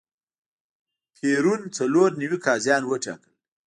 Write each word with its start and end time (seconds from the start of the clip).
پېرون 1.15 1.61
څلور 1.77 2.09
نوي 2.21 2.37
قاضیان 2.45 2.83
وټاکل. 2.85 3.33